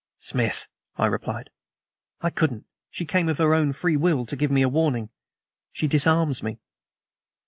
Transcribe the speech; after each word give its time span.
"Smith," 0.19 0.67
I 0.97 1.05
replied, 1.05 1.51
"I 2.21 2.31
couldn't. 2.31 2.65
She 2.89 3.05
came 3.05 3.29
of 3.29 3.37
her 3.37 3.53
own 3.53 3.71
free 3.71 3.95
will 3.97 4.25
to 4.25 4.35
give 4.35 4.49
me 4.49 4.63
a 4.63 4.67
warning. 4.67 5.09
She 5.71 5.87
disarms 5.87 6.41
me." 6.41 6.57